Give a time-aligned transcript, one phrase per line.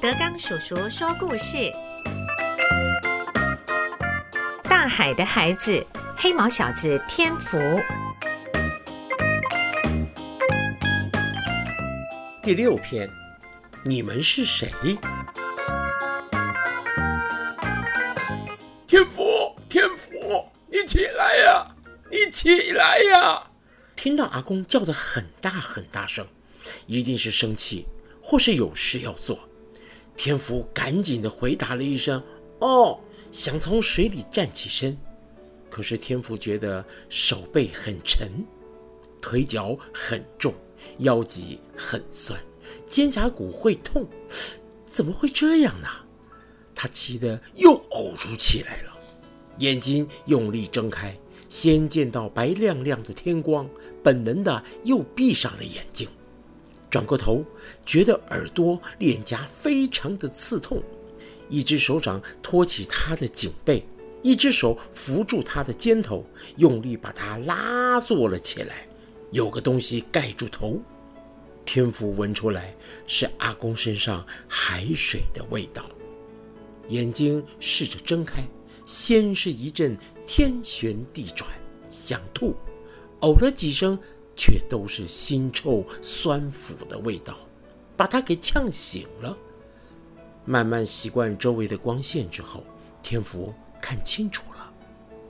[0.00, 1.70] 德刚叔叔说故事：
[4.64, 7.58] 大海的孩子，黑毛小子天福。
[12.42, 13.10] 第六篇，
[13.84, 14.72] 你们是谁？
[18.86, 21.66] 天福，天福，你起来呀！
[22.10, 23.42] 你起来呀！
[23.96, 26.26] 听到阿公叫的很大很大声，
[26.86, 27.86] 一定是生气，
[28.22, 29.38] 或是有事要做。
[30.22, 32.22] 天福赶紧的回答了一声
[32.60, 33.00] ：“哦。”
[33.32, 34.94] 想从水里站起身，
[35.70, 38.28] 可是天福觉得手背很沉，
[39.18, 40.52] 腿脚很重，
[40.98, 42.38] 腰脊很酸，
[42.86, 44.06] 肩胛骨会痛，
[44.84, 45.88] 怎么会这样呢？
[46.74, 48.92] 他气得又呕出气来了，
[49.56, 51.18] 眼睛用力睁开。
[51.48, 53.66] 先见到白亮亮的天光，
[54.02, 56.06] 本能的又闭上了眼睛，
[56.90, 57.44] 转过头，
[57.86, 60.82] 觉得耳朵、脸颊非常的刺痛，
[61.48, 63.86] 一只手掌托起他的颈背，
[64.22, 68.86] 一只手扶住他的肩头，用力把他拉坐了起来，
[69.30, 70.80] 有个东西盖住头。
[71.64, 72.74] 天福闻出来
[73.06, 75.84] 是阿公身上海水的味道，
[76.88, 78.42] 眼睛试着睁开。
[78.86, 79.96] 先是一阵
[80.26, 81.48] 天旋地转，
[81.90, 82.56] 想吐，
[83.20, 83.96] 呕了几声，
[84.40, 87.36] 却都是腥臭酸腐的味道，
[87.94, 89.36] 把他给呛醒了。
[90.46, 92.64] 慢慢习惯周围的光线之后，
[93.02, 93.52] 天福
[93.82, 94.72] 看清楚了，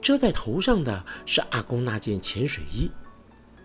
[0.00, 2.88] 遮在头上的是阿公那件潜水衣，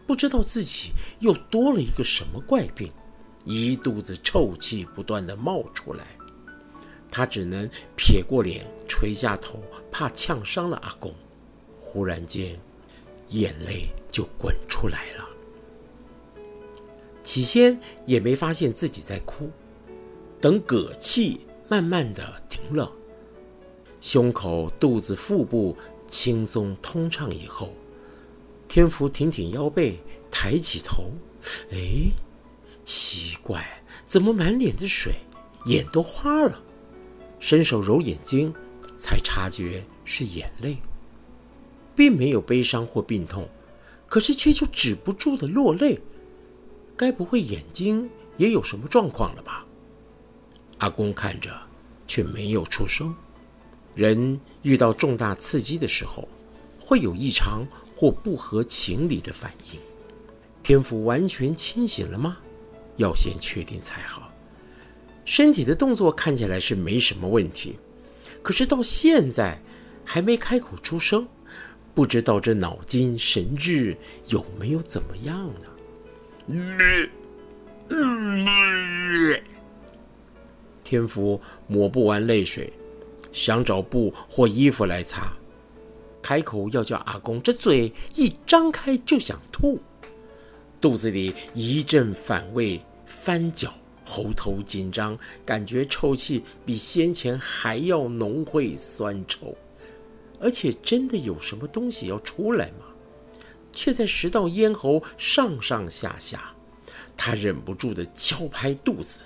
[0.08, 2.92] 不知道自己又多了一个什么怪病，
[3.46, 6.08] 一肚子臭气不断的冒出来。
[7.12, 11.14] 他只能撇过脸，垂下头，怕呛伤了阿公。
[11.80, 12.60] 忽然间，
[13.30, 15.25] 眼泪就滚出来了。
[17.26, 19.50] 起先也没发现自己在哭，
[20.40, 22.90] 等嗝气慢慢的停了，
[24.00, 27.74] 胸口、肚子、腹部轻松通畅以后，
[28.68, 29.98] 天福挺挺腰背，
[30.30, 31.12] 抬起头，
[31.72, 32.12] 哎，
[32.84, 35.16] 奇怪，怎么满脸的水，
[35.66, 36.62] 眼都花了？
[37.40, 38.54] 伸手揉眼睛，
[38.96, 40.78] 才察觉是眼泪，
[41.96, 43.50] 并没有悲伤或病痛，
[44.06, 46.00] 可是却就止不住的落泪。
[46.98, 49.66] 该不会眼睛也有什么状况了吧？
[50.78, 51.52] 阿公看着，
[52.08, 53.16] 却没有出声。
[53.96, 56.28] 人遇到重大刺激的时候，
[56.80, 59.80] 会有异常或不合情理的反应。
[60.62, 62.38] 天福完全清醒了吗？
[62.98, 64.32] 要先确定才好。
[65.26, 67.78] 身体的动作看起来是没什么问题，
[68.42, 69.62] 可是到现在
[70.04, 71.28] 还没开口出声，
[71.94, 75.68] 不知道这脑筋神志有没有怎么样呢？
[80.84, 82.72] 天福抹不完泪水，
[83.32, 85.34] 想找布或衣服来擦，
[86.22, 89.80] 开口要叫阿公，这嘴一张开就想吐，
[90.80, 93.74] 肚子里一阵反胃翻搅。
[94.08, 99.58] 喉头紧张，感觉臭气比先前还要浓晦酸臭，
[100.40, 102.85] 而且真的有什么东西要出来吗？
[103.76, 106.56] 却在食道咽喉上上下下，
[107.16, 109.22] 他忍不住的敲拍肚子，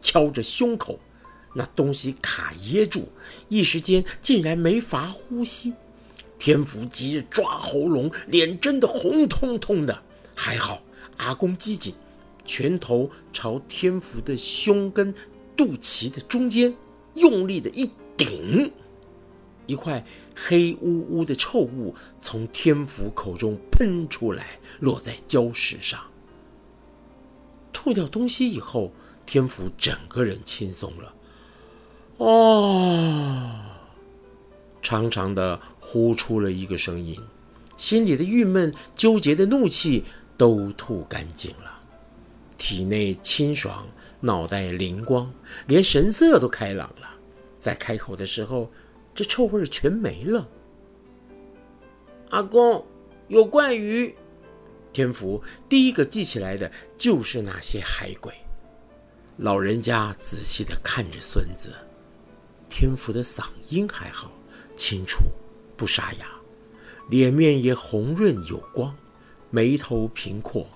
[0.00, 0.98] 敲着胸口，
[1.54, 3.08] 那东西卡噎住，
[3.48, 5.72] 一时间竟然没法呼吸。
[6.38, 10.02] 天福急着抓喉咙，脸真的红彤彤的，
[10.34, 10.82] 还好
[11.16, 11.94] 阿公机警。
[12.44, 15.14] 拳头朝天福的胸跟
[15.56, 16.76] 肚脐的中间
[17.14, 18.70] 用力的一顶，
[19.66, 26.00] 一块黑乌乌的臭物从天福口中喷出来，落在礁石上。
[27.72, 28.92] 吐掉东西以后，
[29.26, 31.14] 天福整个人轻松了，
[32.18, 33.50] 哦，
[34.80, 37.20] 长长的呼出了一个声音，
[37.76, 40.04] 心里的郁闷、纠结的怒气
[40.36, 41.80] 都吐干净了。
[42.56, 43.86] 体内清爽，
[44.20, 45.30] 脑袋灵光，
[45.66, 47.10] 连神色都开朗了。
[47.58, 48.70] 在开口的时候，
[49.14, 50.48] 这臭味全没了。
[52.30, 52.84] 阿公，
[53.28, 54.14] 有怪鱼。
[54.92, 58.32] 天福第一个记起来的就是那些海鬼。
[59.36, 61.72] 老人家仔细的看着孙子，
[62.68, 64.30] 天福的嗓音还好，
[64.76, 65.24] 清楚，
[65.76, 66.26] 不沙哑，
[67.10, 68.96] 脸面也红润有光，
[69.50, 70.66] 眉头平阔。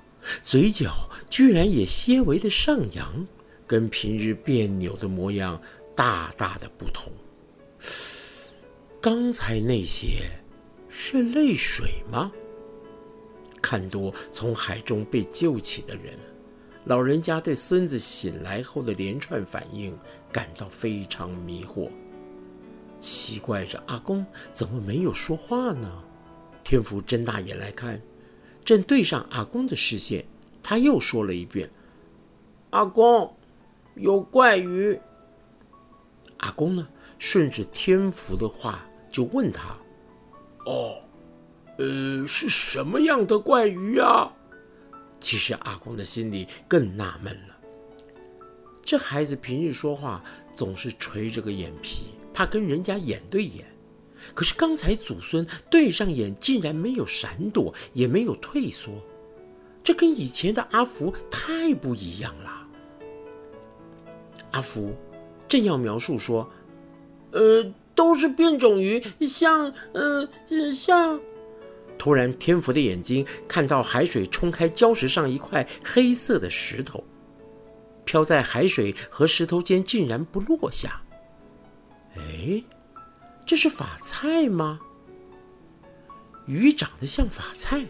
[0.43, 3.26] 嘴角居然也些微的上扬，
[3.67, 5.62] 跟平日别扭的模样
[5.94, 7.12] 大大的不同。
[9.00, 10.29] 刚才那些
[10.89, 12.33] 是泪水吗？
[13.62, 16.19] 看多从海中被救起的人，
[16.85, 19.97] 老人家对孙子醒来后的连串反应
[20.33, 21.89] 感到非常迷惑。
[22.99, 26.03] 奇怪着，阿公怎么没有说话呢？
[26.65, 28.03] 天福睁大眼来看，
[28.65, 30.25] 正对上阿公的视线，
[30.61, 31.71] 他又说了一遍
[32.71, 33.33] ：“阿公，
[33.95, 34.99] 有怪鱼。”
[36.39, 38.85] 阿公呢，顺着天福的话
[39.19, 39.76] 就问他
[40.65, 41.00] ：“哦，
[41.76, 44.32] 呃，是什么样的怪鱼啊？”
[45.19, 47.59] 其实阿公的心里更纳闷了。
[48.81, 50.23] 这孩子平日说话
[50.55, 53.67] 总是垂着个眼皮，怕跟人家眼对眼。
[54.37, 58.93] 可是刚才祖孙对上眼，竟然没有闪躲，也没有退缩，
[59.82, 62.69] 这跟以前的阿福太不一样了。
[64.53, 64.94] 阿福
[65.49, 66.49] 正要描述说
[67.32, 67.64] ：“呃，
[67.99, 69.75] 都是变种鱼，像……
[69.93, 70.29] 呃，
[70.73, 71.19] 像……”
[71.99, 77.03] 突然，天福的眼睛看到海水冲开礁石上一块黑色的石头，
[78.05, 81.03] 飘在海水和石头间，竟然不落下。
[82.17, 82.62] 哎，
[83.45, 84.79] 这是法菜吗？
[86.47, 87.85] 鱼长得像法菜。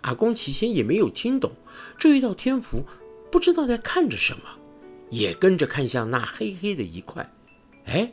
[0.00, 1.52] 阿公起先也没有听懂，
[1.98, 2.82] 注意到天福
[3.30, 4.42] 不知道在看着什么，
[5.10, 7.30] 也跟着看向那黑黑的一块。
[7.84, 8.10] 哎，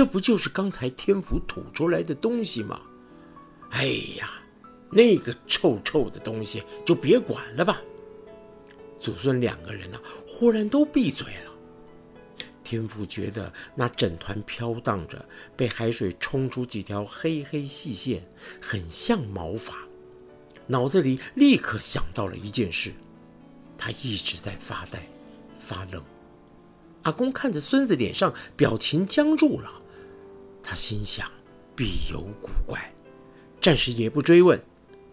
[0.00, 2.80] 这不就是刚才天福吐出来的东西吗？
[3.68, 3.84] 哎
[4.16, 4.30] 呀，
[4.90, 7.82] 那个臭臭的东西就别管了吧。
[8.98, 11.52] 祖孙两个人呢，忽然都闭嘴了。
[12.64, 15.22] 天父觉得那整团飘荡着，
[15.54, 18.26] 被海水冲出几条黑黑细线，
[18.58, 19.76] 很像毛发。
[20.66, 22.94] 脑子里立刻想到了一件事，
[23.76, 25.06] 他一直在发呆、
[25.58, 26.02] 发愣。
[27.02, 29.70] 阿公看着孙子脸上表情僵住了，
[30.70, 31.28] 他心想：
[31.74, 32.78] 必有古怪。
[33.60, 34.62] 暂时也不追问，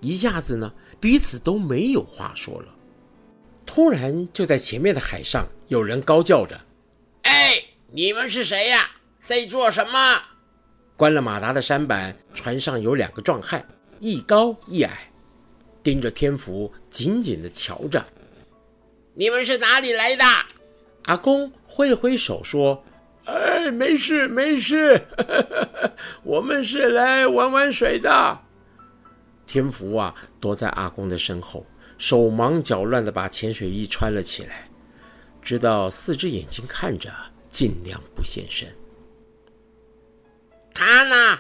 [0.02, 2.68] 一下子呢，彼此都没有话说了。
[3.66, 6.62] 突然，就在前面的海上，有人高叫着
[7.24, 7.60] ：“哎，
[7.92, 8.92] 你们是谁呀？
[9.20, 10.22] 在做什么？”
[10.96, 13.68] 关了马达的舢板，船上有两个壮汉，
[14.00, 15.12] 一高一矮，
[15.82, 18.06] 盯着天福，紧紧地瞧着。
[19.16, 20.24] 你们是哪里来的？
[21.06, 22.84] 阿公挥了挥手说。
[23.28, 25.02] 哎，没事没事，
[26.24, 28.40] 我们是来玩玩水的。
[29.46, 31.66] 天福啊，躲在阿公的身后，
[31.98, 34.70] 手忙脚乱地把潜水衣穿了起来，
[35.42, 37.12] 直到四只眼睛看着，
[37.50, 38.68] 尽量不现身。
[40.74, 41.40] 他呢？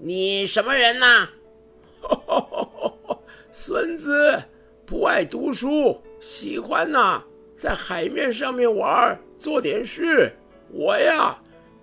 [0.00, 1.28] 你什么人呢？
[3.50, 4.42] 孙子
[4.86, 7.22] 不爱读书，喜欢呐，
[7.54, 10.32] 在海面上面玩，做点事。
[10.70, 11.36] 我呀，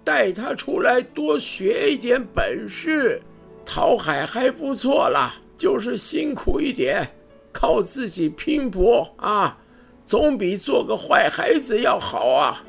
[0.03, 3.21] 带他出来多学一点本事，
[3.65, 7.15] 讨海还不错啦，就是辛苦一点，
[7.51, 9.57] 靠自己拼搏啊，
[10.05, 12.63] 总比做个坏孩子要好啊。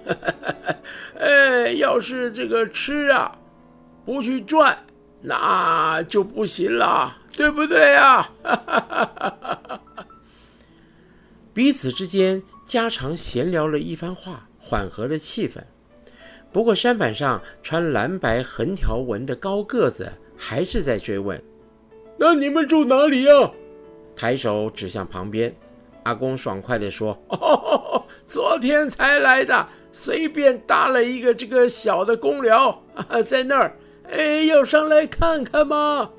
[1.20, 3.36] 哎，要是这个吃啊，
[4.04, 4.84] 不去赚，
[5.20, 8.28] 那就不行了，对不对呀？
[11.52, 15.62] 彼此之间家常闲聊了一番话，缓和了气氛。
[16.56, 21.38] 不过，山板上穿蓝白横条纹的高个子还是在追问
[22.18, 23.50] ：“那你们住哪里呀？”
[24.16, 25.54] 抬手指向旁边，
[26.04, 32.82] 阿公爽快地说：“哦， 昨天才来的，随便搭了一个这个小的公寮，
[33.26, 33.76] 在那儿。
[34.04, 36.10] 哎，要上来看看吗？”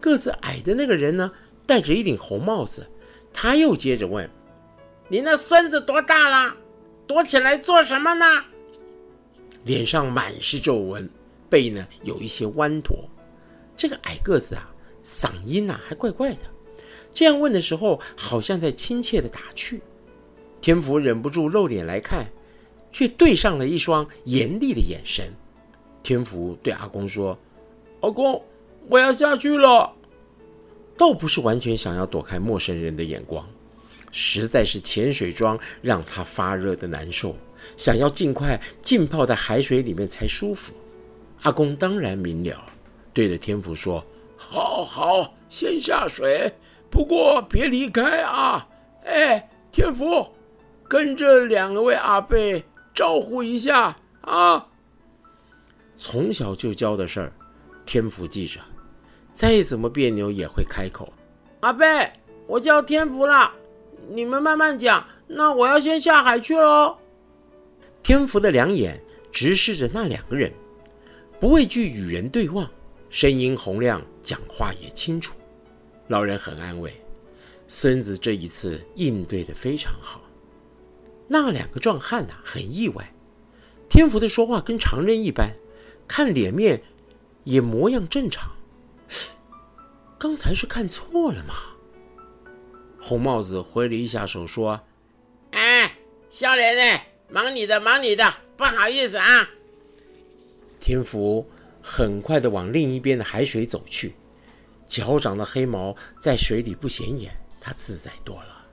[0.00, 1.30] 个子矮的那个人呢，
[1.66, 2.86] 戴着一顶红帽子，
[3.30, 4.26] 他又接着问
[5.08, 6.54] ：“你那孙子多大了？
[7.06, 8.24] 躲起来做什么呢？”
[9.66, 11.10] 脸上满是皱纹，
[11.50, 12.96] 背呢有一些弯驼。
[13.76, 14.70] 这个矮个子啊，
[15.04, 16.42] 嗓音呐还怪怪的。
[17.12, 19.82] 这样问的时候，好像在亲切的打趣。
[20.60, 22.24] 天福忍不住露脸来看，
[22.92, 25.32] 却对上了一双严厉的眼神。
[26.00, 27.36] 天福对阿公说
[28.02, 28.40] ：“阿公，
[28.88, 29.92] 我要下去了。”
[30.96, 33.44] 倒不是完全想要躲开陌生人的眼光，
[34.18, 37.36] 实在是潜水装让他发热的难受。
[37.76, 40.72] 想要尽快浸泡在海水里面才舒服。
[41.42, 42.64] 阿公当然明了，
[43.12, 44.02] 对着天福说
[44.36, 46.50] ：“好好，先下水，
[46.90, 48.66] 不过别离开啊！
[49.04, 50.26] 哎，天福，
[50.88, 52.38] 跟这两位阿伯
[52.94, 54.66] 招呼一下啊。”
[55.98, 57.32] 从小就教的事儿，
[57.84, 58.60] 天福记着，
[59.32, 61.12] 再怎么别扭也会开口
[61.60, 62.10] ：“阿贝，
[62.46, 63.52] 我叫天福了，
[64.08, 65.06] 你们慢慢讲。
[65.28, 66.96] 那我要先下海去喽。”
[68.02, 70.52] 天福的两眼直视着那两个人，
[71.40, 72.70] 不畏惧与人对望，
[73.10, 75.34] 声音洪亮，讲话也清楚。
[76.08, 76.94] 老人很安慰，
[77.66, 80.20] 孙子这一次应对的非常好。
[81.26, 83.12] 那两个壮汉呐，很意外。
[83.88, 85.50] 天福的说话跟常人一般，
[86.06, 86.80] 看脸面
[87.42, 88.52] 也模样正常。
[90.16, 91.54] 刚才是看错了吗？
[93.08, 94.80] 红帽子挥了一下手说
[95.52, 95.96] ：“哎，
[96.28, 97.02] 笑脸呢？
[97.30, 99.48] 忙你的，忙你的，不好意思啊。”
[100.80, 101.48] 天福
[101.80, 104.16] 很快的往另一边的海水走去，
[104.86, 108.66] 脚掌的黑毛在水里不显眼，他自在多了。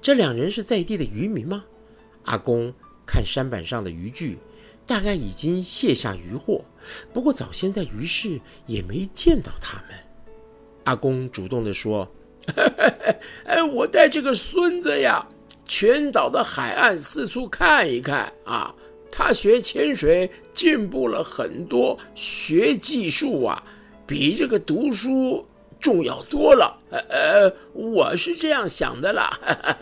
[0.00, 1.62] 这两人是在地的渔民吗？
[2.24, 2.72] 阿公
[3.06, 4.38] 看山板上的渔具，
[4.86, 6.64] 大概已经卸下渔获，
[7.12, 9.88] 不过早先在鱼市也没见到他们。
[10.84, 12.10] 阿公主动的说
[13.44, 15.26] ：“哎，我带这个孙子呀，
[15.64, 18.74] 全岛的海岸四处看一看啊。
[19.14, 23.62] 他学潜水进步了很多，学技术啊，
[24.06, 25.46] 比这个读书
[25.78, 26.78] 重要多了。
[26.90, 29.38] 呃，我是这样想的啦。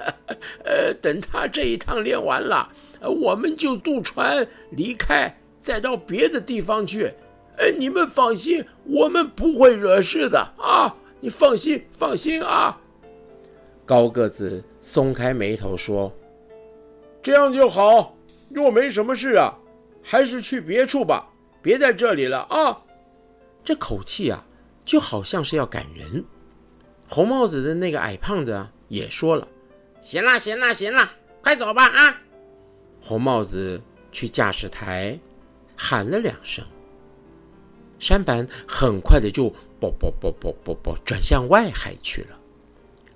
[0.64, 2.68] 呃，等他这一趟练完了，
[3.00, 7.14] 我们就渡船离开，再到别的地方去。”
[7.56, 10.96] 哎，你们放心，我们不会惹事的啊！
[11.20, 12.79] 你放心，放心啊！
[13.90, 16.16] 高个子松开眉头说
[17.20, 18.16] ：“这样就好。
[18.48, 19.52] 若没什么事啊，
[20.00, 21.28] 还是去别处吧，
[21.60, 22.84] 别在这里了啊！”
[23.64, 24.46] 这口气啊，
[24.84, 26.24] 就好像是要赶人。
[27.08, 29.48] 红帽子的那个矮胖子也说了
[30.00, 31.10] ：“行了，行了，行了，
[31.42, 32.22] 快走吧啊！”
[33.02, 33.82] 红帽子
[34.12, 35.18] 去驾驶台
[35.74, 36.64] 喊了两声。
[37.98, 42.39] 山板很快的就啵啵啵啵啵啵转向外海去了。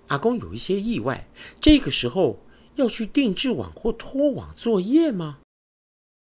[0.09, 1.27] 阿公有一些意外，
[1.61, 2.39] 这个时候
[2.77, 5.39] 要去定制网或拖网作业吗？